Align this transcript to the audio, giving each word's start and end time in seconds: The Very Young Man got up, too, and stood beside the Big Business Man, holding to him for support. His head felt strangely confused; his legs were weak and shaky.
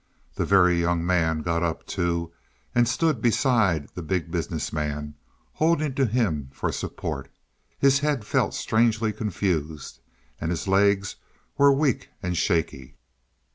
The 0.33 0.45
Very 0.47 0.79
Young 0.81 1.05
Man 1.05 1.43
got 1.43 1.61
up, 1.61 1.85
too, 1.85 2.31
and 2.73 2.87
stood 2.87 3.21
beside 3.21 3.87
the 3.93 4.01
Big 4.01 4.31
Business 4.31 4.73
Man, 4.73 5.13
holding 5.53 5.93
to 5.93 6.07
him 6.07 6.49
for 6.51 6.71
support. 6.71 7.29
His 7.77 7.99
head 7.99 8.25
felt 8.25 8.55
strangely 8.55 9.13
confused; 9.13 9.99
his 10.39 10.67
legs 10.67 11.17
were 11.55 11.71
weak 11.71 12.09
and 12.23 12.35
shaky. 12.35 12.95